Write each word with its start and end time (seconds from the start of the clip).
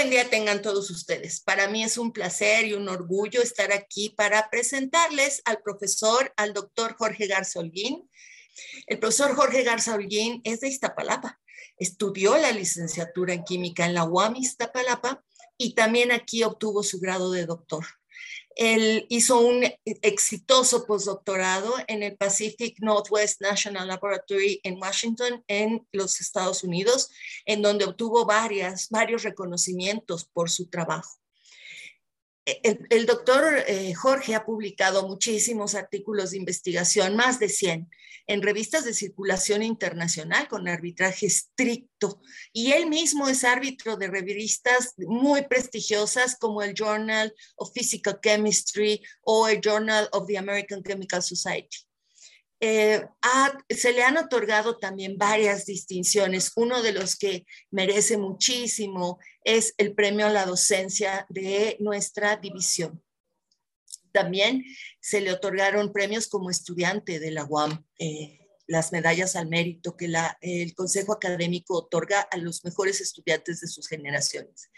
buen 0.00 0.08
día 0.08 0.30
tengan 0.30 0.62
todos 0.62 0.90
ustedes. 0.90 1.42
Para 1.42 1.68
mí 1.68 1.84
es 1.84 1.98
un 1.98 2.10
placer 2.10 2.64
y 2.64 2.72
un 2.72 2.88
orgullo 2.88 3.42
estar 3.42 3.70
aquí 3.70 4.08
para 4.08 4.48
presentarles 4.48 5.42
al 5.44 5.60
profesor, 5.60 6.32
al 6.38 6.54
doctor 6.54 6.96
Jorge 6.96 7.26
Garza 7.26 7.60
Holguín. 7.60 8.08
El 8.86 8.98
profesor 8.98 9.34
Jorge 9.34 9.62
Garza 9.62 9.94
Holguín 9.94 10.40
es 10.42 10.60
de 10.60 10.68
Iztapalapa. 10.68 11.38
Estudió 11.76 12.38
la 12.38 12.50
licenciatura 12.50 13.34
en 13.34 13.44
química 13.44 13.84
en 13.84 13.92
la 13.92 14.04
UAM 14.04 14.36
Iztapalapa 14.36 15.22
y 15.58 15.74
también 15.74 16.12
aquí 16.12 16.44
obtuvo 16.44 16.82
su 16.82 16.98
grado 16.98 17.30
de 17.30 17.44
doctor. 17.44 17.84
Él 18.56 19.06
hizo 19.08 19.38
un 19.40 19.64
exitoso 19.84 20.86
postdoctorado 20.86 21.72
en 21.86 22.02
el 22.02 22.16
Pacific 22.16 22.76
Northwest 22.80 23.40
National 23.40 23.88
Laboratory 23.88 24.60
en 24.64 24.78
Washington, 24.78 25.44
en 25.46 25.86
los 25.92 26.20
Estados 26.20 26.64
Unidos, 26.64 27.10
en 27.46 27.62
donde 27.62 27.84
obtuvo 27.84 28.26
varias, 28.26 28.88
varios 28.90 29.22
reconocimientos 29.22 30.24
por 30.24 30.50
su 30.50 30.68
trabajo. 30.68 31.19
El, 32.62 33.06
doctor 33.06 33.44
eh, 33.66 33.94
Jorge 33.94 34.34
ha 34.34 34.44
publicado 34.44 35.06
muchísimos 35.06 35.74
artículos 35.74 36.30
de 36.30 36.38
investigación, 36.38 37.16
más 37.16 37.38
de 37.38 37.48
100, 37.48 37.88
en 38.26 38.42
revistas 38.42 38.84
de 38.84 38.94
circulación 38.94 39.62
internacional 39.62 40.48
con 40.48 40.68
arbitraje 40.68 41.26
estricto. 41.26 42.20
Y 42.52 42.72
él 42.72 42.86
mismo 42.86 43.28
es 43.28 43.44
árbitro 43.44 43.96
de 43.96 44.08
revistas 44.08 44.94
muy 44.98 45.42
prestigiosas 45.42 46.36
como 46.38 46.62
el 46.62 46.74
Journal 46.74 47.34
of 47.56 47.72
Physical 47.74 48.20
Chemistry 48.22 49.02
o 49.22 49.48
el 49.48 49.60
Journal 49.60 50.08
of 50.12 50.26
the 50.26 50.38
American 50.38 50.82
Chemical 50.82 51.22
Society. 51.22 51.89
Eh, 52.60 53.06
se 53.70 53.92
le 53.92 54.02
han 54.02 54.18
otorgado 54.18 54.76
también 54.76 55.16
varias 55.16 55.64
distinciones. 55.64 56.52
Uno 56.56 56.82
de 56.82 56.92
los 56.92 57.16
que 57.16 57.46
merece 57.70 58.18
muchísimo 58.18 59.18
es 59.44 59.74
el 59.78 59.94
premio 59.94 60.26
a 60.26 60.30
la 60.30 60.44
docencia 60.44 61.26
de 61.30 61.78
nuestra 61.80 62.36
división. 62.36 63.02
También 64.12 64.64
se 65.00 65.20
le 65.20 65.32
otorgaron 65.32 65.92
premios 65.92 66.28
como 66.28 66.50
estudiante 66.50 67.18
de 67.18 67.30
la 67.30 67.44
UAM, 67.44 67.84
eh, 67.98 68.39
las 68.70 68.92
medallas 68.92 69.34
al 69.34 69.48
mérito 69.48 69.96
que 69.96 70.08
el 70.42 70.74
Consejo 70.76 71.12
Académico 71.12 71.76
otorga 71.76 72.20
a 72.20 72.36
los 72.36 72.64
mejores 72.64 73.00
estudiantes 73.00 73.60
de 73.60 73.66
sus 73.66 73.88
generaciones. 73.88 74.70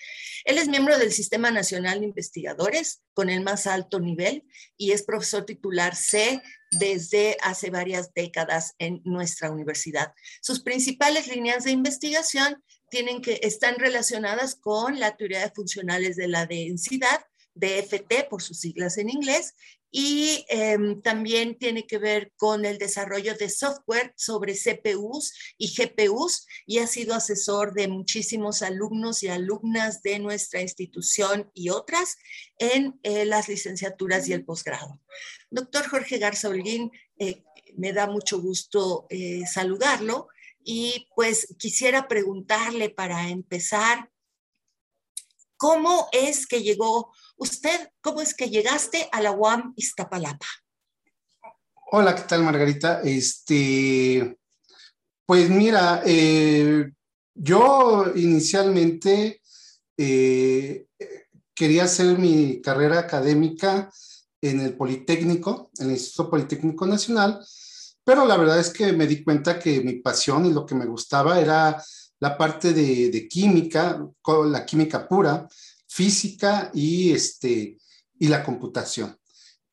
Él 0.47 0.57
es 0.57 0.69
miembro 0.69 0.99
del 0.99 1.13
Sistema 1.13 1.51
Nacional 1.51 2.01
de 2.01 2.07
Investigadores 2.07 3.03
con 3.13 3.29
el 3.29 3.43
más 3.43 3.67
alto 3.67 4.01
nivel 4.01 4.45
y 4.79 4.93
es 4.93 5.03
profesor 5.03 5.45
titular 5.45 5.95
C 5.95 6.43
desde 6.71 7.37
hace 7.43 7.69
varias 7.69 8.15
décadas 8.15 8.73
en 8.79 9.03
nuestra 9.05 9.51
universidad. 9.51 10.15
Sus 10.41 10.63
principales 10.63 11.27
líneas 11.27 11.65
de 11.65 11.73
investigación 11.73 12.65
tienen 12.89 13.21
que, 13.21 13.41
están 13.43 13.75
relacionadas 13.79 14.55
con 14.55 15.01
la 15.01 15.19
teoría 15.19 15.41
de 15.41 15.51
funcionales 15.51 16.17
de 16.17 16.29
la 16.29 16.47
densidad, 16.47 17.27
DFT 17.55 18.29
por 18.31 18.41
sus 18.41 18.59
siglas 18.59 18.97
en 18.97 19.11
inglés, 19.11 19.55
y 19.95 20.47
em, 20.49 21.03
también 21.03 21.59
tiene 21.59 21.87
que 21.87 21.99
ver 21.99 22.33
con 22.39 22.65
el 22.65 22.79
desarrollo 22.79 23.35
de 23.37 23.51
software 23.51 24.15
sobre 24.17 24.55
CPUs 24.55 25.35
y 25.59 25.69
GPUs 25.69 26.47
y 26.67 26.79
ha 26.79 26.87
sido 26.87 27.15
asesor 27.15 27.75
de 27.75 27.89
muchísimos 27.89 28.63
alumnos 28.63 29.23
y 29.23 29.29
alumnas 29.29 30.01
de 30.01 30.19
nuestra 30.19 30.63
institución 30.63 31.51
y 31.53 31.69
otras 31.69 32.17
en 32.59 32.99
eh, 33.03 33.27
las 33.27 33.49
licenciaturas 33.49 34.27
y 34.29 34.33
el 34.33 34.47
posgrado. 34.47 34.99
Doctor 35.51 35.87
Jorge 35.87 36.17
Garza 36.17 36.49
Holguín, 36.49 36.91
eh, 37.19 37.45
me 37.77 37.93
da 37.93 38.07
mucho 38.07 38.41
gusto 38.41 39.07
eh, 39.11 39.43
saludarlo 39.47 40.29
y 40.65 41.07
pues 41.15 41.55
quisiera 41.59 42.09
preguntarle 42.09 42.89
para 42.89 43.29
empezar, 43.29 44.11
¿cómo 45.59 46.09
es 46.13 46.47
que 46.47 46.63
llegó 46.63 47.13
usted, 47.43 47.91
cómo 48.01 48.21
es 48.23 48.35
que 48.35 48.49
llegaste 48.49 49.09
a 49.13 49.21
la 49.21 49.33
UAM 49.33 49.75
Iztapalapa? 49.77 50.47
Hola, 51.91 52.15
¿qué 52.15 52.23
tal 52.23 52.43
Margarita? 52.43 53.03
Este, 53.03 54.39
pues 55.27 55.51
mira, 55.51 56.03
eh, 56.07 56.91
yo 57.35 58.07
inicialmente 58.15 59.41
quería 61.55 61.85
hacer 61.85 62.19
mi 62.19 62.61
carrera 62.61 62.99
académica 62.99 63.91
en 64.41 64.61
el 64.61 64.77
Politécnico, 64.77 65.71
en 65.79 65.87
el 65.87 65.93
Instituto 65.93 66.31
Politécnico 66.31 66.87
Nacional, 66.87 67.41
pero 68.05 68.27
la 68.27 68.37
verdad 68.37 68.59
es 68.59 68.71
que 68.71 68.93
me 68.93 69.07
di 69.07 69.23
cuenta 69.23 69.59
que 69.59 69.81
mi 69.81 69.95
pasión 69.95 70.47
y 70.47 70.53
lo 70.53 70.67
que 70.67 70.75
me 70.75 70.87
gustaba 70.87 71.41
era 71.41 71.81
la 72.19 72.37
parte 72.37 72.73
de, 72.73 73.29
química, 73.29 74.05
la 74.47 74.67
química 74.67 75.09
pura, 75.09 75.47
física 75.93 76.71
y, 76.73 77.13
este, 77.13 77.77
y 78.19 78.29
la 78.29 78.43
computación. 78.43 79.17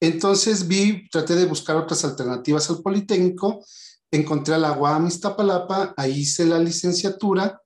Entonces 0.01 0.67
vi, 0.67 1.09
traté 1.09 1.35
de 1.35 1.45
buscar 1.45 1.77
otras 1.77 2.03
alternativas 2.03 2.69
al 2.69 2.81
Politécnico, 2.81 3.63
encontré 4.11 4.55
a 4.55 4.57
la 4.57 4.73
UAM 4.73 5.07
Iztapalapa, 5.07 5.93
ahí 5.95 6.19
hice 6.19 6.45
la 6.45 6.59
licenciatura 6.59 7.61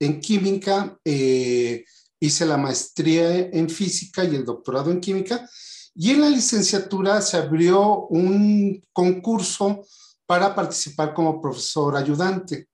en 0.00 0.20
química, 0.20 0.98
eh, 1.04 1.84
hice 2.18 2.46
la 2.46 2.56
maestría 2.56 3.36
en 3.38 3.68
física 3.68 4.24
y 4.24 4.34
el 4.34 4.44
doctorado 4.44 4.90
en 4.90 5.00
química, 5.00 5.48
y 5.94 6.10
en 6.10 6.20
la 6.20 6.30
licenciatura 6.30 7.22
se 7.22 7.36
abrió 7.36 8.06
un 8.08 8.82
concurso 8.92 9.86
para 10.26 10.54
participar 10.54 11.14
como 11.14 11.40
profesor 11.40 11.96
ayudante. 11.96 12.68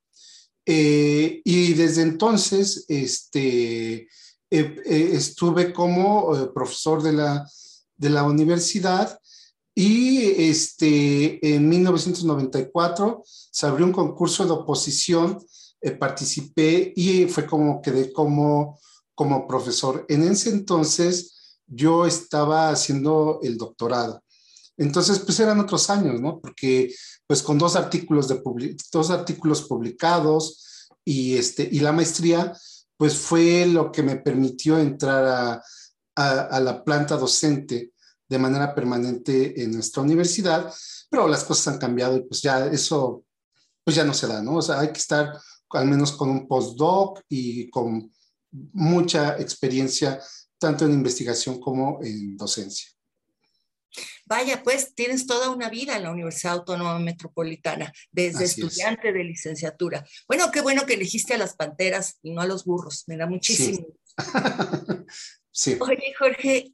Eh, 0.65 1.43
y 1.45 1.75
desde 1.75 2.03
entonces 2.03 2.85
este, 2.89 4.09
eh, 4.51 4.83
eh, 4.85 5.11
estuve 5.13 5.73
como 5.73 6.53
profesor 6.53 7.03
de 7.03 7.13
la, 7.13 7.49
de 7.97 8.11
la 8.11 8.25
universidad 8.25 9.19
y 9.75 10.23
este, 10.49 11.55
en 11.55 11.69
1994 11.69 13.23
se 13.25 13.67
abrió 13.67 13.87
un 13.87 13.93
concurso 13.93 14.45
de 14.45 14.53
oposición, 14.53 15.39
participé 15.99 16.93
y 16.95 17.25
fue 17.27 17.47
como 17.47 17.81
quedé 17.81 18.13
como, 18.13 18.79
como 19.15 19.47
profesor. 19.47 20.05
En 20.09 20.23
ese 20.25 20.51
entonces 20.51 21.59
yo 21.67 22.05
estaba 22.05 22.71
haciendo 22.71 23.39
el 23.43 23.57
doctorado. 23.57 24.23
Entonces, 24.77 25.19
pues 25.19 25.39
eran 25.41 25.61
otros 25.61 25.91
años, 25.91 26.21
¿no? 26.21 26.41
Porque 26.41 26.93
pues 27.27 27.43
con 27.43 27.59
dos 27.59 27.77
artículos, 27.77 28.29
de 28.29 28.43
dos 28.91 29.11
artículos 29.11 29.63
publicados 29.63 30.89
y, 31.05 31.37
este, 31.37 31.69
y 31.71 31.81
la 31.81 31.93
maestría, 31.93 32.53
pues 33.01 33.17
fue 33.17 33.65
lo 33.65 33.91
que 33.91 34.03
me 34.03 34.17
permitió 34.17 34.79
entrar 34.79 35.63
a, 36.15 36.61
la 36.61 36.85
planta 36.85 37.17
docente 37.17 37.95
de 38.29 38.39
manera 38.39 38.75
permanente 38.75 39.63
en 39.63 39.73
nuestra 39.73 40.03
universidad, 40.03 40.71
pero 41.09 41.27
las 41.27 41.45
cosas 41.45 41.69
han 41.69 41.79
cambiado 41.79 42.19
y 42.19 42.25
pues 42.25 42.43
ya 42.43 42.67
eso, 42.67 43.25
pues 43.83 43.97
ya 43.97 44.05
no 44.05 44.13
se 44.13 44.27
da, 44.27 44.43
¿no? 44.43 44.57
O 44.57 44.61
sea, 44.61 44.81
hay 44.81 44.89
que 44.89 44.99
estar 44.99 45.33
al 45.71 45.87
menos 45.87 46.13
con 46.13 46.29
un 46.29 46.47
postdoc 46.47 47.23
y 47.27 47.71
con 47.71 48.13
mucha 48.51 49.39
experiencia 49.39 50.21
tanto 50.59 50.85
en 50.85 50.93
investigación 50.93 51.59
como 51.59 52.01
en 52.03 52.37
docencia. 52.37 52.91
Vaya, 54.27 54.63
pues 54.63 54.95
tienes 54.95 55.27
toda 55.27 55.51
una 55.51 55.69
vida 55.69 55.97
en 55.97 56.05
la 56.05 56.11
Universidad 56.11 56.55
Autónoma 56.55 56.99
Metropolitana, 56.99 57.93
desde 58.11 58.45
estudiante 58.45 59.13
de 59.13 59.25
licenciatura. 59.25 60.05
Bueno, 60.29 60.51
qué 60.51 60.61
bueno 60.61 60.87
que 60.87 60.95
elegiste 60.95 61.35
a 61.35 61.39
las 61.39 61.55
panteras 61.57 62.19
y 62.23 62.33
no 62.33 62.41
a 62.41 62.47
los 62.47 62.65
burros, 62.65 63.05
me 63.07 63.17
da 63.17 63.27
muchísimo. 63.27 63.87
Sí. 65.51 65.77
Oye, 65.81 66.15
Jorge, 66.19 66.73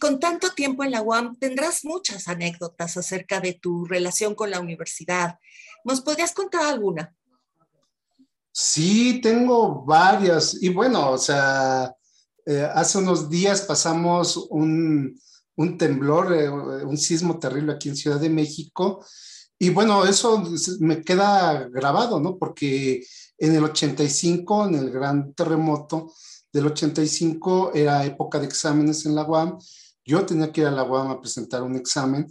con 0.00 0.20
tanto 0.20 0.52
tiempo 0.52 0.84
en 0.84 0.90
la 0.90 1.02
UAM, 1.02 1.36
tendrás 1.38 1.84
muchas 1.84 2.28
anécdotas 2.28 2.96
acerca 2.96 3.40
de 3.40 3.54
tu 3.54 3.84
relación 3.84 4.34
con 4.34 4.50
la 4.50 4.60
universidad. 4.60 5.38
¿Nos 5.84 6.00
podrías 6.00 6.32
contar 6.32 6.64
alguna? 6.64 7.14
Sí, 8.52 9.20
tengo 9.22 9.82
varias. 9.84 10.62
Y 10.62 10.68
bueno, 10.68 11.10
o 11.10 11.18
sea, 11.18 11.94
eh, 12.44 12.68
hace 12.74 12.98
unos 12.98 13.30
días 13.30 13.62
pasamos 13.62 14.36
un, 14.50 15.18
un 15.62 15.78
temblor, 15.78 16.34
eh, 16.34 16.48
un 16.48 16.98
sismo 16.98 17.38
terrible 17.38 17.72
aquí 17.72 17.88
en 17.88 17.96
Ciudad 17.96 18.20
de 18.20 18.28
México. 18.28 19.04
Y 19.58 19.70
bueno, 19.70 20.04
eso 20.04 20.44
me 20.80 21.02
queda 21.02 21.68
grabado, 21.68 22.20
¿no? 22.20 22.36
Porque 22.36 23.04
en 23.38 23.54
el 23.54 23.64
85, 23.64 24.66
en 24.66 24.74
el 24.74 24.90
gran 24.90 25.32
terremoto 25.34 26.12
del 26.52 26.66
85, 26.66 27.72
era 27.74 28.04
época 28.04 28.38
de 28.38 28.46
exámenes 28.46 29.06
en 29.06 29.14
la 29.14 29.24
UAM. 29.24 29.58
Yo 30.04 30.26
tenía 30.26 30.52
que 30.52 30.62
ir 30.62 30.66
a 30.66 30.72
la 30.72 30.82
UAM 30.82 31.10
a 31.10 31.20
presentar 31.20 31.62
un 31.62 31.76
examen 31.76 32.26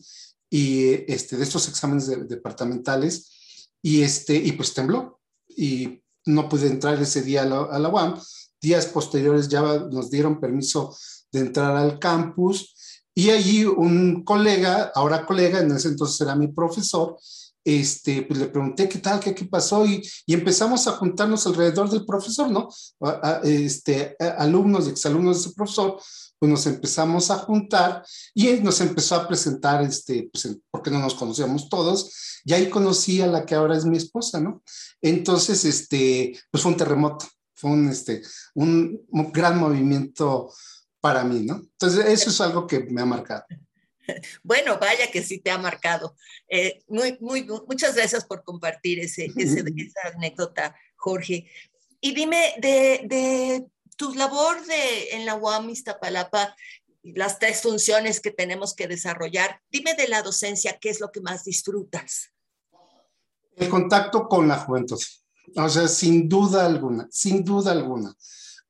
y 0.50 1.12
este, 1.12 1.38
de 1.38 1.44
estos 1.44 1.70
exámenes 1.70 2.08
departamentales 2.28 3.70
y, 3.82 4.02
este, 4.02 4.36
y 4.36 4.52
pues 4.52 4.74
tembló 4.74 5.22
y 5.48 6.02
no 6.26 6.50
pude 6.50 6.68
entrar 6.68 7.02
ese 7.02 7.22
día 7.22 7.44
a 7.44 7.46
la, 7.46 7.62
a 7.64 7.80
la 7.80 7.90
UAM 7.90 8.20
días 8.62 8.86
posteriores 8.86 9.50
ya 9.50 9.62
nos 9.62 10.12
dieron 10.12 10.40
permiso 10.40 10.96
de 11.32 11.40
entrar 11.40 11.76
al 11.76 11.98
campus 11.98 12.76
y 13.14 13.30
allí 13.30 13.66
un 13.66 14.24
colega, 14.24 14.92
ahora 14.96 15.26
colega, 15.26 15.60
en 15.60 15.72
ese 15.72 15.90
entonces 15.90 16.20
era 16.22 16.36
mi 16.36 16.48
profesor, 16.48 17.18
este, 17.64 18.24
pues 18.24 18.40
le 18.40 18.48
pregunté 18.48 18.90
qué 18.90 19.00
tal, 19.00 19.20
qué, 19.20 19.36
qué 19.36 19.46
pasó 19.46 19.86
y, 19.86 20.02
y, 20.26 20.34
empezamos 20.34 20.88
a 20.88 20.94
juntarnos 20.94 21.46
alrededor 21.46 21.90
del 21.90 22.06
profesor, 22.06 22.50
¿no? 22.50 22.70
este, 23.44 24.16
alumnos 24.38 24.88
y 24.88 24.92
exalumnos 24.92 25.38
de 25.38 25.42
ese 25.48 25.56
profesor, 25.56 26.00
pues 26.40 26.52
nos 26.52 26.66
empezamos 26.66 27.30
a 27.30 27.38
juntar 27.38 28.04
y 28.34 28.48
él 28.48 28.64
nos 28.64 28.82
empezó 28.82 29.16
a 29.16 29.28
presentar, 29.28 29.84
este, 29.84 30.30
pues, 30.32 30.58
porque 30.72 30.90
no 30.90 31.00
nos 31.00 31.14
conocíamos 31.14 31.70
todos, 31.70 32.42
y 32.44 32.54
ahí 32.54 32.70
conocí 32.70 33.22
a 33.22 33.28
la 33.28 33.46
que 33.46 33.54
ahora 33.54 33.78
es 33.78 33.86
mi 33.86 33.98
esposa, 33.98 34.40
¿no? 34.40 34.64
Entonces, 35.02 35.64
este, 35.66 36.40
pues 36.50 36.64
fue 36.64 36.72
un 36.72 36.78
terremoto, 36.78 37.28
fue 37.54 37.70
un, 37.70 37.90
este, 37.90 38.24
un 38.56 39.06
gran 39.32 39.60
movimiento 39.60 40.50
para 41.02 41.24
mí, 41.24 41.42
¿no? 41.42 41.56
Entonces, 41.56 42.06
eso 42.06 42.30
es 42.30 42.40
algo 42.40 42.68
que 42.68 42.80
me 42.80 43.02
ha 43.02 43.06
marcado. 43.06 43.46
Bueno, 44.44 44.78
vaya 44.80 45.10
que 45.10 45.22
sí 45.22 45.40
te 45.40 45.52
ha 45.52 45.58
marcado. 45.58 46.18
Eh, 46.50 46.84
muy, 46.88 47.18
muy, 47.22 47.48
muchas 47.68 47.96
gracias 47.96 48.26
por 48.26 48.44
compartir 48.44 49.00
ese, 49.00 49.32
ese, 49.38 49.64
esa 49.78 50.16
anécdota, 50.16 50.76
Jorge. 50.98 51.50
Y 52.02 52.14
dime, 52.14 52.56
de, 52.58 53.04
de 53.06 53.68
tu 53.96 54.14
labor 54.16 54.66
de, 54.66 55.12
en 55.12 55.26
la 55.26 55.36
UAM 55.36 55.70
Iztapalapa, 55.70 56.56
las 57.04 57.40
tres 57.40 57.62
funciones 57.62 58.20
que 58.20 58.32
tenemos 58.32 58.76
que 58.76 58.88
desarrollar, 58.88 59.62
dime 59.72 59.94
de 59.94 60.08
la 60.08 60.22
docencia, 60.22 60.78
¿qué 60.80 60.90
es 60.90 61.00
lo 61.00 61.12
que 61.12 61.22
más 61.22 61.44
disfrutas? 61.44 62.32
El 63.56 63.70
contacto 63.70 64.28
con 64.28 64.48
la 64.48 64.58
juventud. 64.58 65.00
O 65.56 65.70
sea, 65.70 65.88
sin 65.88 66.30
duda 66.30 66.66
alguna, 66.66 67.08
sin 67.12 67.44
duda 67.44 67.72
alguna. 67.72 68.16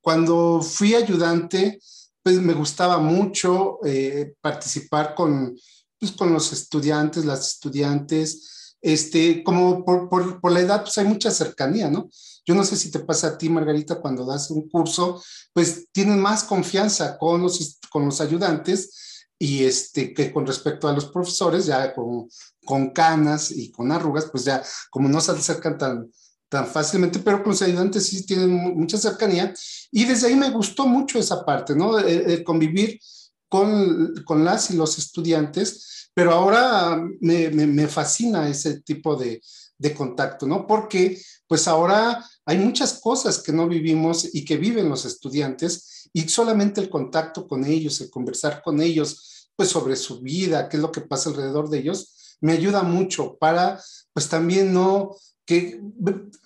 Cuando 0.00 0.60
fui 0.60 0.94
ayudante, 0.94 1.80
pues 2.22 2.40
me 2.40 2.54
gustaba 2.54 2.98
mucho 2.98 3.78
eh, 3.84 4.34
participar 4.40 5.14
con, 5.14 5.56
pues, 5.98 6.12
con 6.12 6.32
los 6.32 6.52
estudiantes, 6.52 7.24
las 7.24 7.54
estudiantes, 7.54 8.76
este, 8.80 9.42
como 9.44 9.84
por, 9.84 10.08
por, 10.08 10.40
por, 10.40 10.52
la 10.52 10.60
edad, 10.60 10.82
pues 10.82 10.98
hay 10.98 11.06
mucha 11.06 11.30
cercanía, 11.30 11.88
¿no? 11.88 12.08
Yo 12.44 12.54
no 12.54 12.64
sé 12.64 12.76
si 12.76 12.90
te 12.90 13.00
pasa 13.00 13.28
a 13.28 13.38
ti, 13.38 13.48
Margarita, 13.48 14.00
cuando 14.00 14.24
das 14.24 14.50
un 14.50 14.68
curso, 14.68 15.22
pues 15.52 15.86
tienen 15.92 16.20
más 16.20 16.44
confianza 16.44 17.16
con 17.16 17.42
los, 17.42 17.78
con 17.90 18.04
los 18.04 18.20
ayudantes 18.20 19.26
y 19.38 19.64
este, 19.64 20.12
que 20.12 20.32
con 20.32 20.46
respecto 20.46 20.88
a 20.88 20.92
los 20.92 21.06
profesores, 21.06 21.66
ya 21.66 21.94
con, 21.94 22.28
con 22.64 22.90
canas 22.90 23.50
y 23.50 23.70
con 23.70 23.92
arrugas, 23.92 24.26
pues 24.30 24.44
ya 24.44 24.62
como 24.90 25.08
no 25.08 25.20
se 25.20 25.32
acercan 25.32 25.78
tan, 25.78 26.10
tan 26.52 26.66
fácilmente, 26.66 27.18
pero 27.18 27.42
con 27.42 27.52
los 27.52 27.62
ayudantes 27.62 28.06
sí 28.06 28.26
tienen 28.26 28.50
mucha 28.50 28.98
cercanía. 28.98 29.54
Y 29.90 30.04
desde 30.04 30.26
ahí 30.26 30.36
me 30.36 30.50
gustó 30.50 30.86
mucho 30.86 31.18
esa 31.18 31.46
parte, 31.46 31.74
¿no? 31.74 31.98
El, 31.98 32.44
convivir 32.44 33.00
con, 33.48 34.12
con, 34.26 34.44
las 34.44 34.70
y 34.70 34.76
los 34.76 34.98
estudiantes, 34.98 36.10
pero 36.12 36.32
ahora 36.32 37.02
me, 37.20 37.48
me, 37.48 37.66
me 37.66 37.88
fascina 37.88 38.50
ese 38.50 38.82
tipo 38.82 39.16
de, 39.16 39.40
de, 39.78 39.94
contacto, 39.94 40.46
¿no? 40.46 40.66
Porque 40.66 41.18
pues 41.46 41.66
ahora 41.66 42.22
hay 42.44 42.58
muchas 42.58 43.00
cosas 43.00 43.38
que 43.38 43.52
no 43.52 43.66
vivimos 43.66 44.28
y 44.34 44.44
que 44.44 44.58
viven 44.58 44.90
los 44.90 45.06
estudiantes 45.06 46.10
y 46.12 46.28
solamente 46.28 46.82
el 46.82 46.90
contacto 46.90 47.48
con 47.48 47.64
ellos, 47.64 47.98
el 48.02 48.10
conversar 48.10 48.60
con 48.62 48.82
ellos, 48.82 49.48
pues 49.56 49.70
sobre 49.70 49.96
su 49.96 50.20
vida, 50.20 50.68
qué 50.68 50.76
es 50.76 50.82
lo 50.82 50.92
que 50.92 51.00
pasa 51.00 51.30
alrededor 51.30 51.70
de 51.70 51.78
ellos, 51.78 52.36
me 52.42 52.52
ayuda 52.52 52.82
mucho 52.82 53.38
para, 53.38 53.80
pues 54.12 54.28
también 54.28 54.74
no 54.74 55.16
que 55.44 55.80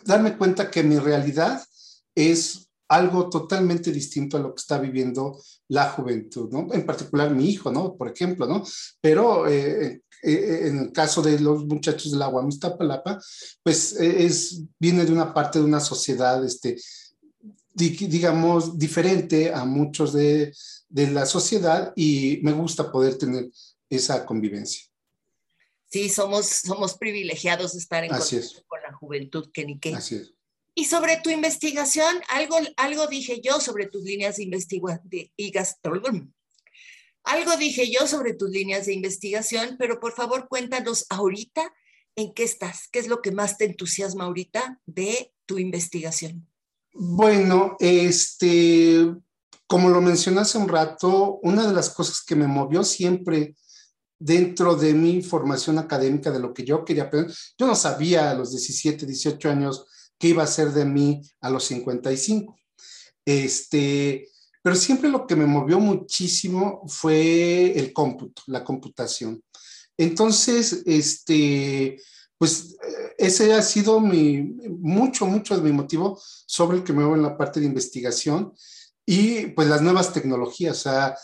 darme 0.04 0.36
cuenta 0.36 0.70
que 0.70 0.82
mi 0.82 0.98
realidad 0.98 1.62
es 2.14 2.66
algo 2.88 3.28
totalmente 3.28 3.90
distinto 3.90 4.36
a 4.36 4.40
lo 4.40 4.54
que 4.54 4.60
está 4.60 4.78
viviendo 4.78 5.40
la 5.68 5.90
juventud, 5.90 6.50
¿no? 6.50 6.72
En 6.72 6.86
particular 6.86 7.30
mi 7.30 7.50
hijo, 7.50 7.72
¿no? 7.72 7.96
Por 7.96 8.08
ejemplo, 8.08 8.46
¿no? 8.46 8.64
Pero 9.00 9.48
eh, 9.48 10.02
eh, 10.22 10.60
en 10.68 10.78
el 10.78 10.92
caso 10.92 11.20
de 11.20 11.38
los 11.40 11.66
muchachos 11.66 12.12
del 12.12 12.22
agua 12.22 12.46
Palapa, 12.78 13.20
pues 13.62 13.98
eh, 14.00 14.24
es, 14.24 14.62
viene 14.78 15.04
de 15.04 15.12
una 15.12 15.34
parte 15.34 15.58
de 15.58 15.64
una 15.64 15.80
sociedad, 15.80 16.44
este, 16.44 16.76
digamos, 17.74 18.78
diferente 18.78 19.52
a 19.52 19.64
muchos 19.64 20.12
de, 20.12 20.54
de 20.88 21.10
la 21.10 21.26
sociedad 21.26 21.92
y 21.96 22.38
me 22.42 22.52
gusta 22.52 22.90
poder 22.90 23.18
tener 23.18 23.50
esa 23.90 24.24
convivencia. 24.24 24.82
Sí, 25.88 26.08
somos, 26.08 26.46
somos 26.46 26.94
privilegiados 26.94 27.72
de 27.72 27.78
estar 27.78 28.04
en 28.04 28.10
contacto 28.10 28.64
con 28.66 28.80
la 28.82 28.85
juventud, 28.96 29.50
que 29.52 29.64
ni 29.64 29.78
qué. 29.78 29.94
Así 29.94 30.16
es. 30.16 30.32
Y 30.74 30.84
sobre 30.84 31.18
tu 31.22 31.30
investigación, 31.30 32.14
algo, 32.28 32.58
algo 32.76 33.06
dije 33.06 33.40
yo 33.42 33.60
sobre 33.60 33.86
tus 33.86 34.02
líneas 34.04 34.36
de 34.36 34.42
investigación. 34.44 35.00
Algo 37.24 37.56
dije 37.56 37.90
yo 37.90 38.06
sobre 38.06 38.34
tus 38.34 38.50
líneas 38.50 38.84
de 38.84 38.92
investigación, 38.92 39.76
pero 39.78 39.98
por 40.00 40.12
favor 40.12 40.48
cuéntanos 40.48 41.06
ahorita 41.08 41.72
en 42.14 42.34
qué 42.34 42.44
estás, 42.44 42.88
qué 42.92 42.98
es 42.98 43.08
lo 43.08 43.22
que 43.22 43.32
más 43.32 43.56
te 43.56 43.64
entusiasma 43.64 44.24
ahorita 44.24 44.80
de 44.84 45.32
tu 45.46 45.58
investigación. 45.58 46.46
Bueno, 46.92 47.76
este, 47.78 49.14
como 49.66 49.88
lo 49.88 50.00
mencioné 50.00 50.40
hace 50.40 50.58
un 50.58 50.68
rato, 50.68 51.38
una 51.42 51.66
de 51.66 51.74
las 51.74 51.90
cosas 51.90 52.22
que 52.22 52.36
me 52.36 52.46
movió 52.46 52.84
siempre 52.84 53.56
dentro 54.18 54.76
de 54.76 54.94
mi 54.94 55.22
formación 55.22 55.78
académica, 55.78 56.30
de 56.30 56.40
lo 56.40 56.54
que 56.54 56.64
yo 56.64 56.84
quería 56.84 57.04
aprender. 57.04 57.34
Yo 57.58 57.66
no 57.66 57.74
sabía 57.74 58.30
a 58.30 58.34
los 58.34 58.50
17, 58.50 59.06
18 59.06 59.50
años 59.50 59.86
qué 60.18 60.28
iba 60.28 60.42
a 60.42 60.46
ser 60.46 60.72
de 60.72 60.84
mí 60.84 61.20
a 61.40 61.50
los 61.50 61.64
55. 61.64 62.56
Este, 63.24 64.28
pero 64.62 64.76
siempre 64.76 65.10
lo 65.10 65.26
que 65.26 65.36
me 65.36 65.46
movió 65.46 65.78
muchísimo 65.78 66.82
fue 66.86 67.78
el 67.78 67.92
cómputo, 67.92 68.42
la 68.46 68.64
computación. 68.64 69.42
Entonces, 69.98 70.82
este, 70.86 72.00
pues 72.38 72.76
ese 73.16 73.52
ha 73.54 73.62
sido 73.62 74.00
mi, 74.00 74.42
mucho, 74.42 75.26
mucho 75.26 75.56
de 75.56 75.62
mi 75.62 75.72
motivo 75.72 76.20
sobre 76.46 76.78
el 76.78 76.84
que 76.84 76.92
me 76.92 77.00
muevo 77.00 77.16
en 77.16 77.22
la 77.22 77.36
parte 77.36 77.60
de 77.60 77.66
investigación 77.66 78.52
y 79.06 79.46
pues 79.48 79.68
las 79.68 79.82
nuevas 79.82 80.12
tecnologías. 80.12 80.78
O 80.78 80.80
sea, 80.80 81.16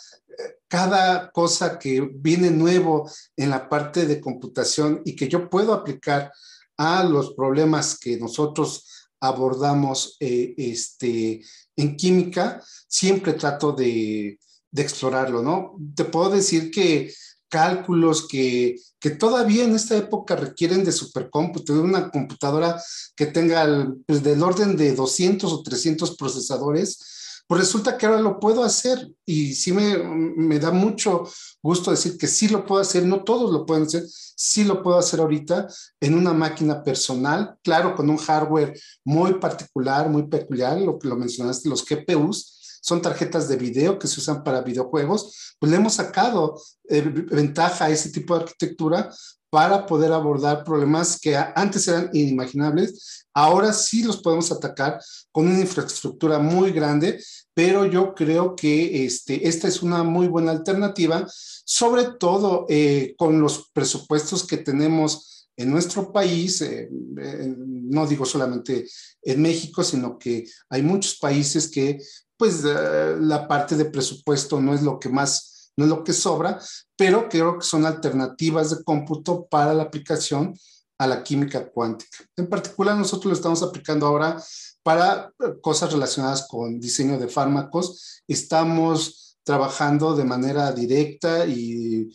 cada 0.72 1.30
cosa 1.32 1.78
que 1.78 2.00
viene 2.00 2.50
nuevo 2.50 3.06
en 3.36 3.50
la 3.50 3.68
parte 3.68 4.06
de 4.06 4.22
computación 4.22 5.02
y 5.04 5.14
que 5.14 5.28
yo 5.28 5.50
puedo 5.50 5.74
aplicar 5.74 6.32
a 6.78 7.04
los 7.04 7.34
problemas 7.34 7.98
que 7.98 8.16
nosotros 8.16 9.10
abordamos 9.20 10.16
eh, 10.18 10.54
este, 10.56 11.42
en 11.76 11.94
química, 11.94 12.62
siempre 12.88 13.34
trato 13.34 13.72
de, 13.72 14.38
explorarlo, 14.74 15.42
¿no? 15.42 15.76
Te 15.94 16.06
puedo 16.06 16.30
decir 16.30 16.70
que 16.70 17.12
cálculos 17.50 18.26
que, 18.26 18.76
que, 18.98 19.10
todavía 19.10 19.64
en 19.64 19.74
esta 19.74 19.94
época 19.98 20.36
requieren 20.36 20.84
de 20.84 20.92
supercómputo, 20.92 21.74
una 21.74 22.10
computadora 22.10 22.82
que 23.14 23.26
tenga 23.26 23.64
el, 23.64 24.02
pues, 24.06 24.22
del 24.22 24.42
orden 24.42 24.74
de 24.78 24.94
200 24.94 25.52
o 25.52 25.62
300 25.62 26.16
procesadores, 26.16 27.11
pues 27.46 27.60
resulta 27.60 27.98
que 27.98 28.06
ahora 28.06 28.20
lo 28.20 28.40
puedo 28.40 28.64
hacer 28.64 29.10
y 29.26 29.54
sí 29.54 29.72
me, 29.72 29.98
me, 29.98 30.58
da 30.58 30.70
mucho 30.70 31.24
gusto 31.62 31.90
decir 31.90 32.16
que 32.16 32.26
sí 32.26 32.48
lo 32.48 32.64
puedo 32.64 32.80
hacer, 32.80 33.04
no 33.04 33.24
todos 33.24 33.52
lo 33.52 33.66
pueden 33.66 33.84
hacer, 33.84 34.04
sí 34.08 34.64
lo 34.64 34.82
puedo 34.82 34.98
hacer 34.98 35.20
ahorita 35.20 35.68
en 36.00 36.14
una 36.14 36.32
máquina 36.32 36.82
personal, 36.82 37.56
claro, 37.62 37.94
con 37.94 38.08
un 38.08 38.16
hardware 38.16 38.78
muy 39.04 39.34
particular, 39.34 40.08
muy 40.08 40.28
peculiar, 40.28 40.80
lo 40.80 40.98
que 40.98 41.08
lo 41.08 41.16
mencionaste, 41.16 41.68
los 41.68 41.84
GPUs, 41.84 42.80
son 42.82 43.00
tarjetas 43.00 43.48
de 43.48 43.56
video 43.56 43.98
que 43.98 44.08
se 44.08 44.18
usan 44.18 44.42
para 44.42 44.62
videojuegos, 44.62 45.54
pues 45.58 45.70
le 45.70 45.78
hemos 45.78 45.94
sacado 45.94 46.60
eh, 46.88 47.02
ventaja 47.02 47.84
a 47.84 47.90
ese 47.90 48.10
tipo 48.10 48.34
de 48.34 48.42
arquitectura 48.42 49.10
para 49.52 49.84
poder 49.84 50.10
abordar 50.12 50.64
problemas 50.64 51.20
que 51.20 51.36
antes 51.36 51.86
eran 51.86 52.08
inimaginables. 52.14 53.26
Ahora 53.34 53.74
sí 53.74 54.02
los 54.02 54.16
podemos 54.16 54.50
atacar 54.50 54.98
con 55.30 55.46
una 55.46 55.60
infraestructura 55.60 56.38
muy 56.38 56.72
grande, 56.72 57.22
pero 57.52 57.84
yo 57.84 58.14
creo 58.14 58.56
que 58.56 59.04
este, 59.04 59.46
esta 59.46 59.68
es 59.68 59.82
una 59.82 60.04
muy 60.04 60.26
buena 60.26 60.52
alternativa, 60.52 61.26
sobre 61.66 62.04
todo 62.18 62.64
eh, 62.70 63.14
con 63.18 63.42
los 63.42 63.68
presupuestos 63.74 64.46
que 64.46 64.56
tenemos 64.56 65.50
en 65.54 65.70
nuestro 65.70 66.10
país, 66.10 66.62
eh, 66.62 66.88
eh, 67.20 67.54
no 67.54 68.06
digo 68.06 68.24
solamente 68.24 68.88
en 69.20 69.42
México, 69.42 69.84
sino 69.84 70.18
que 70.18 70.46
hay 70.70 70.80
muchos 70.80 71.18
países 71.18 71.68
que 71.68 71.98
pues 72.38 72.64
la 72.64 73.46
parte 73.46 73.76
de 73.76 73.84
presupuesto 73.84 74.60
no 74.60 74.74
es 74.74 74.82
lo 74.82 74.98
que 74.98 75.10
más 75.10 75.51
no 75.76 75.84
es 75.84 75.90
lo 75.90 76.04
que 76.04 76.12
sobra, 76.12 76.60
pero 76.96 77.28
creo 77.28 77.58
que 77.58 77.64
son 77.64 77.86
alternativas 77.86 78.70
de 78.70 78.84
cómputo 78.84 79.46
para 79.46 79.74
la 79.74 79.84
aplicación 79.84 80.54
a 80.98 81.06
la 81.06 81.22
química 81.22 81.68
cuántica. 81.70 82.18
En 82.36 82.48
particular, 82.48 82.96
nosotros 82.96 83.26
lo 83.26 83.32
estamos 83.32 83.62
aplicando 83.62 84.06
ahora 84.06 84.40
para 84.82 85.32
eh, 85.40 85.54
cosas 85.60 85.92
relacionadas 85.92 86.46
con 86.48 86.78
diseño 86.78 87.18
de 87.18 87.28
fármacos. 87.28 88.22
Estamos 88.28 89.38
trabajando 89.42 90.14
de 90.14 90.24
manera 90.24 90.72
directa 90.72 91.46
y, 91.46 92.10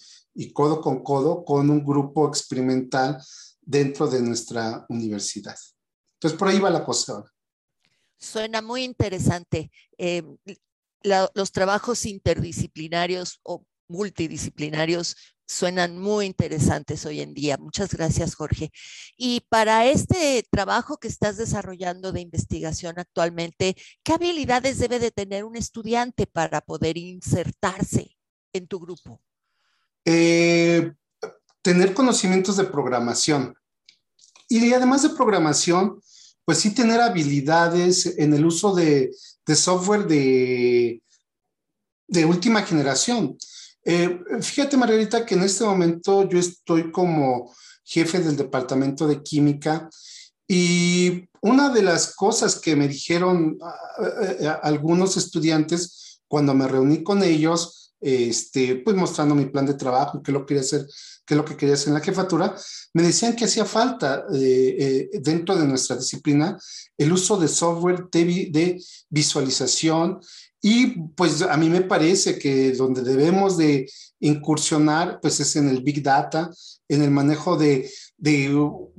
codo 0.54 0.80
con 0.80 1.04
codo 1.04 1.44
con 1.44 1.70
un 1.70 1.84
grupo 1.84 2.28
experimental 2.28 3.18
dentro 3.62 4.08
de 4.08 4.22
nuestra 4.22 4.86
universidad. 4.88 5.58
Entonces, 6.14 6.38
por 6.38 6.48
ahí 6.48 6.60
va 6.60 6.70
la 6.70 6.86
cosa 6.86 7.14
ahora. 7.14 7.34
Suena 8.18 8.62
muy 8.62 8.84
interesante. 8.84 9.70
Eh, 9.98 10.24
los 11.08 11.52
trabajos 11.52 12.06
interdisciplinarios 12.06 13.40
o 13.44 13.66
multidisciplinarios 13.88 15.16
suenan 15.48 15.98
muy 15.98 16.26
interesantes 16.26 17.06
hoy 17.06 17.22
en 17.22 17.34
día. 17.34 17.58
Muchas 17.58 17.94
gracias, 17.94 18.36
Jorge. 18.36 18.72
Y 19.16 19.42
para 19.50 19.86
este 19.86 20.46
trabajo 20.52 20.98
que 20.98 21.08
estás 21.08 21.38
desarrollando 21.38 22.12
de 22.12 22.22
investigación 22.22 23.00
actualmente, 23.00 23.76
¿qué 24.04 24.14
habilidades 24.14 24.78
debe 24.78 25.00
de 25.00 25.12
tener 25.12 25.46
un 25.46 25.56
estudiante 25.56 26.28
para 26.28 26.62
poder 26.62 26.98
insertarse 26.98 28.18
en 28.54 28.68
tu 28.68 28.80
grupo? 28.80 29.22
Eh, 30.04 30.92
tener 31.62 31.94
conocimientos 31.94 32.58
de 32.58 32.66
programación. 32.66 33.56
Y 34.50 34.74
además 34.74 35.04
de 35.04 35.10
programación, 35.10 36.02
pues 36.48 36.60
sí 36.60 36.74
tener 36.74 37.02
habilidades 37.02 38.06
en 38.18 38.34
el 38.34 38.46
uso 38.46 38.74
de, 38.74 39.14
software 39.54 40.08
de, 40.08 41.02
última 42.26 42.62
generación. 42.62 43.38
Eh, 43.84 44.18
fíjate, 44.42 44.78
Margarita, 44.78 45.26
que 45.26 45.36
en 45.36 45.44
este 45.44 45.66
momento 45.66 46.24
yo 46.30 46.40
estoy 46.40 46.90
como 46.90 47.54
jefe 47.84 48.20
del 48.20 48.38
departamento 48.38 49.06
de 49.10 49.22
química 49.22 49.90
y 50.48 51.26
una 51.42 51.68
de 51.70 51.82
las 51.82 52.16
cosas 52.16 52.56
que 52.56 52.78
me 52.78 52.88
dijeron 52.88 53.58
algunos 54.62 55.18
estudiantes 55.18 56.22
cuando 56.30 56.54
me 56.54 56.70
reuní 56.70 57.04
con 57.04 57.24
ellos, 57.24 57.94
este, 58.00 58.78
pues 58.78 58.96
mostrando 58.96 59.36
mi 59.36 59.48
plan 59.48 59.66
de 59.66 59.74
trabajo, 59.74 60.24
qué 60.24 60.32
lo 60.32 60.46
quería 60.46 60.62
hacer, 60.62 60.88
qué 61.28 61.34
es 61.34 61.38
lo 61.38 61.46
que 61.46 61.58
quería 61.58 61.76
hacer 61.76 61.90
en 61.90 61.96
la 61.96 62.00
jefatura, 62.00 62.56
me 62.94 63.04
decían 63.04 63.36
que 63.36 63.46
hacía 63.46 63.66
falta 63.66 64.26
eh, 64.34 65.10
eh, 65.14 65.20
dentro 65.20 65.58
de 65.58 65.68
nuestra 65.68 65.98
disciplina 65.98 66.58
el 66.98 67.12
uso 67.12 67.38
de 67.38 67.50
software 67.50 68.08
de, 68.10 68.50
de 68.50 68.84
visualización 69.10 70.22
y 70.62 71.00
pues 71.16 71.42
a 71.42 71.56
mí 71.58 71.70
me 71.70 71.82
parece 71.82 72.40
que 72.40 72.72
donde 72.72 73.02
debemos 73.02 73.58
de 73.58 73.90
incursionar, 74.20 75.20
pues 75.22 75.40
es 75.40 75.56
en 75.56 75.70
el 75.70 75.84
Big 75.84 76.02
Data, 76.02 76.50
en 76.88 77.04
el 77.04 77.12
manejo 77.12 77.58
de, 77.58 77.90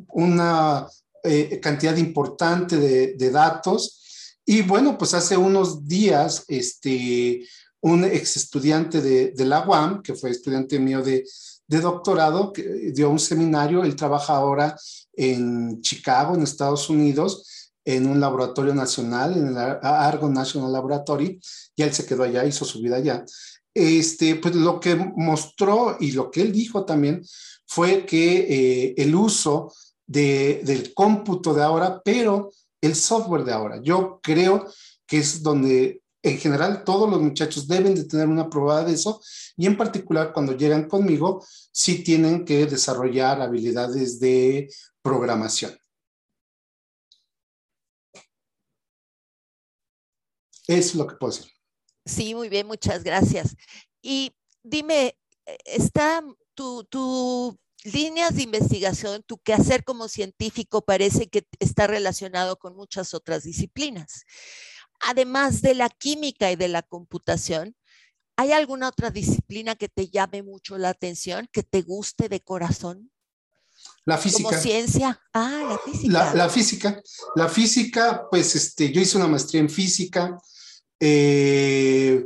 una 0.08 0.87
eh, 1.25 1.58
cantidad 1.61 1.97
importante 1.97 2.76
de, 2.76 3.30
datos. 3.30 4.37
Y 4.44 4.62
bueno, 4.62 4.97
pues 4.97 5.14
hace 5.14 5.37
unos 5.37 5.87
días, 5.87 6.44
este, 6.47 7.44
un 7.80 8.04
ex 8.04 8.37
estudiante 8.37 9.00
de, 9.00 9.32
de 9.32 9.44
la 9.44 9.66
UAM, 9.66 10.02
que 10.02 10.14
fue 10.14 10.30
estudiante 10.30 10.78
mío 10.78 11.02
de, 11.02 11.25
de 11.68 11.80
doctorado, 11.80 12.52
que 12.52 12.92
dio 12.92 13.10
un 13.10 13.18
seminario, 13.18 13.84
él 13.84 13.94
trabaja 13.94 14.34
ahora 14.34 14.76
en 15.12 15.80
Chicago, 15.82 16.34
en 16.34 16.42
Estados 16.42 16.88
Unidos, 16.88 17.72
en 17.84 18.06
un 18.06 18.20
laboratorio 18.20 18.75
nacional, 18.75 19.37
en 19.37 19.48
el 19.48 19.56
Argo 19.56 20.28
National 20.28 20.72
Laboratory, 20.72 21.40
y 21.76 21.82
él 21.82 21.92
se 21.92 22.06
quedó 22.06 22.25
allá, 22.25 22.44
hizo 22.44 22.64
su 22.64 22.80
vida 22.80 22.96
allá. 22.96 23.25
Este, 23.75 24.34
pues 24.37 24.54
lo 24.54 24.80
que 24.80 24.96
mostró 24.96 25.96
y 26.00 26.12
lo 26.12 26.30
que 26.30 26.40
él 26.40 26.52
dijo 26.52 26.84
también 26.84 27.22
fue 27.66 28.04
que 28.06 28.46
eh, 28.48 28.94
el 28.96 29.14
uso 29.14 29.72
de, 30.06 30.62
del 30.64 30.94
cómputo 30.94 31.52
de 31.54 31.62
ahora, 31.62 32.00
pero 32.04 32.50
el 32.80 32.94
software 32.94 33.44
de 33.44 33.52
ahora, 33.52 33.80
yo 33.82 34.20
creo 34.22 34.66
que 35.06 35.18
es 35.18 35.42
donde 35.42 36.02
en 36.22 36.38
general 36.38 36.84
todos 36.84 37.08
los 37.08 37.20
muchachos 37.20 37.68
deben 37.68 37.94
de 37.94 38.04
tener 38.04 38.26
una 38.28 38.50
probada 38.50 38.84
de 38.84 38.94
eso 38.94 39.20
y 39.56 39.66
en 39.66 39.76
particular 39.76 40.32
cuando 40.32 40.56
llegan 40.56 40.88
conmigo, 40.88 41.44
sí 41.72 42.02
tienen 42.02 42.44
que 42.44 42.66
desarrollar 42.66 43.40
habilidades 43.40 44.18
de 44.20 44.68
programación. 45.02 45.76
Es 50.66 50.94
lo 50.94 51.06
que 51.06 51.16
puedo 51.16 51.32
decir. 51.32 51.50
Sí, 52.04 52.34
muy 52.34 52.48
bien, 52.48 52.66
muchas 52.66 53.02
gracias. 53.02 53.56
Y 54.02 54.32
dime, 54.62 55.16
está 55.64 56.22
tu, 56.54 56.84
tu 56.84 57.58
líneas 57.84 58.34
de 58.37 58.42
investigación, 58.42 59.22
tu 59.22 59.38
quehacer 59.38 59.84
como 59.84 60.08
científico 60.08 60.82
parece 60.82 61.28
que 61.28 61.46
está 61.58 61.87
relacionado 61.87 62.58
con 62.58 62.76
muchas 62.76 63.14
otras 63.14 63.44
disciplinas. 63.44 64.25
Además 65.00 65.62
de 65.62 65.75
la 65.75 65.88
química 65.88 66.50
y 66.50 66.57
de 66.57 66.69
la 66.69 66.83
computación, 66.83 67.76
¿hay 68.37 68.52
alguna 68.52 68.88
otra 68.88 69.11
disciplina 69.11 69.75
que 69.75 69.88
te 69.88 70.09
llame 70.09 70.43
mucho 70.43 70.78
la 70.78 70.90
atención, 70.90 71.49
que 71.52 71.62
te 71.62 71.83
guste 71.83 72.28
de 72.28 72.40
corazón? 72.40 73.11
La 74.05 74.19
física. 74.19 74.49
Como 74.49 74.61
ciencia. 74.61 75.21
Ah, 75.33 75.67
la 75.69 75.78
física. 75.78 76.12
La, 76.12 76.35
la, 76.35 76.49
física. 76.49 77.02
La 77.35 77.49
física, 77.49 78.26
pues 78.31 78.55
este, 78.55 78.90
yo 78.90 79.00
hice 79.00 79.17
una 79.17 79.28
maestría 79.28 79.61
en 79.61 79.71
física, 79.71 80.38
eh, 81.00 82.25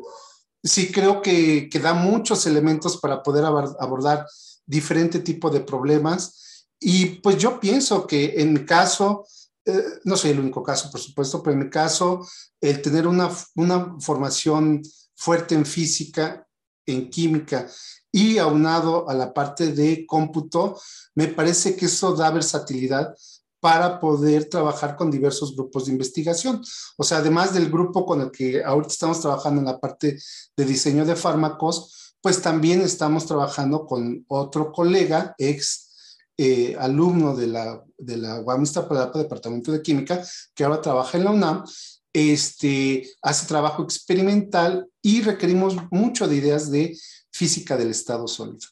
sí 0.62 0.92
creo 0.92 1.20
que, 1.20 1.68
que, 1.68 1.78
da 1.78 1.92
muchos 1.92 2.46
elementos 2.46 2.98
para 2.98 3.22
poder 3.22 3.44
abordar 3.44 4.26
diferente 4.64 5.18
tipo 5.18 5.50
de 5.50 5.60
problemas. 5.60 6.66
Y 6.78 7.06
pues 7.20 7.38
yo 7.38 7.60
pienso 7.60 8.06
que 8.06 8.34
en 8.36 8.52
mi 8.52 8.64
caso, 8.64 9.26
eh, 9.64 9.84
no 10.04 10.16
soy 10.16 10.32
el 10.32 10.40
único 10.40 10.62
caso, 10.62 10.90
por 10.90 11.00
supuesto, 11.00 11.42
pero 11.42 11.54
en 11.54 11.64
mi 11.64 11.70
caso, 11.70 12.26
el 12.60 12.82
tener 12.82 13.06
una, 13.06 13.30
una 13.54 13.96
formación 14.00 14.82
fuerte 15.14 15.54
en 15.54 15.64
física, 15.66 16.46
en 16.86 17.10
química 17.10 17.68
y 18.10 18.38
aunado 18.38 19.08
a 19.08 19.14
la 19.14 19.32
parte 19.32 19.72
de 19.72 20.04
cómputo, 20.06 20.80
me 21.14 21.28
parece 21.28 21.76
que 21.76 21.86
eso 21.86 22.14
da 22.14 22.30
versatilidad 22.30 23.14
para 23.60 24.00
poder 24.00 24.48
trabajar 24.48 24.96
con 24.96 25.10
diversos 25.10 25.54
grupos 25.54 25.86
de 25.86 25.92
investigación. 25.92 26.60
O 26.96 27.04
sea, 27.04 27.18
además 27.18 27.54
del 27.54 27.70
grupo 27.70 28.04
con 28.04 28.20
el 28.20 28.32
que 28.32 28.64
ahorita 28.64 28.92
estamos 28.92 29.20
trabajando 29.20 29.60
en 29.60 29.66
la 29.66 29.78
parte 29.78 30.18
de 30.56 30.64
diseño 30.64 31.04
de 31.04 31.14
fármacos, 31.14 32.16
pues 32.20 32.42
también 32.42 32.80
estamos 32.80 33.24
trabajando 33.26 33.86
con 33.86 34.24
otro 34.26 34.72
colega, 34.72 35.34
ex 35.38 35.91
eh, 36.36 36.76
alumno 36.78 37.36
de 37.36 37.46
la, 37.46 37.84
de 37.98 38.16
la 38.16 38.38
Departamento 38.38 39.72
de 39.72 39.82
Química, 39.82 40.24
que 40.54 40.64
ahora 40.64 40.80
trabaja 40.80 41.18
en 41.18 41.24
la 41.24 41.30
UNAM, 41.30 41.64
este, 42.12 43.08
hace 43.22 43.46
trabajo 43.46 43.82
experimental 43.82 44.86
y 45.00 45.22
requerimos 45.22 45.76
mucho 45.90 46.28
de 46.28 46.36
ideas 46.36 46.70
de 46.70 46.96
física 47.30 47.76
del 47.76 47.90
estado 47.90 48.28
sólido. 48.28 48.66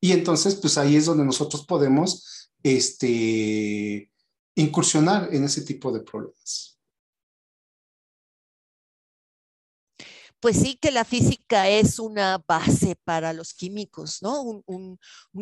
Y 0.00 0.12
entonces, 0.12 0.54
pues 0.56 0.78
ahí 0.78 0.96
es 0.96 1.06
donde 1.06 1.24
nosotros 1.24 1.66
podemos, 1.66 2.50
este, 2.62 4.10
incursionar 4.54 5.34
en 5.34 5.44
ese 5.44 5.62
tipo 5.62 5.90
de 5.92 6.00
problemas. 6.00 6.73
Pues 10.44 10.58
sí 10.58 10.76
que 10.76 10.90
la 10.90 11.06
física 11.06 11.70
es 11.70 11.98
una 11.98 12.36
base 12.46 12.96
para 13.02 13.32
los 13.32 13.54
químicos, 13.54 14.20
¿no? 14.20 14.42
Un, 14.42 14.98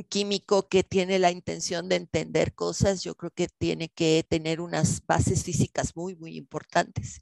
químico 0.08 0.68
que 0.68 0.84
tiene 0.84 1.18
la 1.18 1.32
intención 1.32 1.88
de 1.88 1.96
entender 1.96 2.54
cosas, 2.54 3.02
yo 3.02 3.16
creo 3.16 3.32
que 3.32 3.48
tiene 3.48 3.88
que 3.88 4.24
tener 4.28 4.60
unas 4.60 5.04
bases 5.04 5.42
físicas 5.42 5.96
muy, 5.96 6.14
muy 6.14 6.36
importantes. 6.36 7.20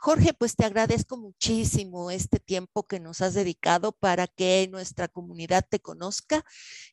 Jorge, 0.00 0.34
pues 0.34 0.56
te 0.56 0.64
agradezco 0.64 1.18
muchísimo 1.18 2.10
este 2.10 2.40
tiempo 2.40 2.88
que 2.88 2.98
nos 2.98 3.20
has 3.20 3.34
dedicado 3.34 3.92
para 3.92 4.26
que 4.26 4.66
nuestra 4.68 5.06
comunidad 5.06 5.64
te 5.70 5.78
conozca 5.78 6.44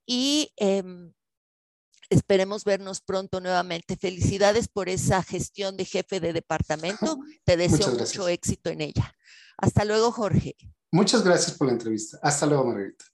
y 0.06 0.54
em, 0.58 1.14
Esperemos 2.10 2.64
vernos 2.64 3.02
pronto 3.02 3.42
nuevamente. 3.42 3.98
Felicidades 3.98 4.70
por 4.70 4.88
esa 4.88 5.22
gestión 5.24 5.76
de 5.76 5.84
jefe 5.84 6.22
de 6.22 6.32
departamento. 6.32 7.20
Te 7.44 7.58
deseo 7.58 7.92
mucho 7.92 8.30
éxito 8.30 8.70
en 8.70 8.80
ella. 8.80 9.14
Hasta 9.58 9.86
luego, 9.86 10.12
Jorge. 10.12 10.56
Muchas 10.92 11.24
gracias 11.24 11.58
por 11.58 11.68
la 11.68 11.74
entrevista. 11.74 12.18
Hasta 12.22 12.46
luego, 12.46 12.66
Margarita. 12.66 13.06